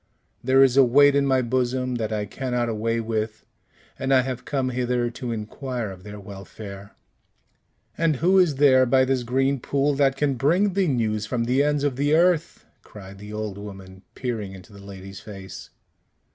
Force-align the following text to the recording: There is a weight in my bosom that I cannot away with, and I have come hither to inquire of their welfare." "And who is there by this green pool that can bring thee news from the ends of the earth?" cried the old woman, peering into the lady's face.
There 0.43 0.63
is 0.63 0.77
a 0.77 0.83
weight 0.83 1.13
in 1.15 1.27
my 1.27 1.43
bosom 1.43 1.93
that 1.97 2.11
I 2.11 2.25
cannot 2.25 2.69
away 2.69 2.99
with, 2.99 3.45
and 3.99 4.11
I 4.11 4.21
have 4.21 4.45
come 4.45 4.69
hither 4.69 5.11
to 5.11 5.31
inquire 5.31 5.91
of 5.91 6.01
their 6.01 6.19
welfare." 6.19 6.95
"And 7.99 8.15
who 8.15 8.39
is 8.39 8.55
there 8.55 8.87
by 8.87 9.05
this 9.05 9.21
green 9.21 9.59
pool 9.59 9.93
that 9.93 10.17
can 10.17 10.33
bring 10.37 10.73
thee 10.73 10.87
news 10.87 11.27
from 11.27 11.43
the 11.43 11.61
ends 11.61 11.83
of 11.83 11.97
the 11.97 12.15
earth?" 12.15 12.65
cried 12.81 13.19
the 13.19 13.31
old 13.31 13.59
woman, 13.59 14.01
peering 14.15 14.53
into 14.53 14.73
the 14.73 14.81
lady's 14.83 15.19
face. 15.19 15.69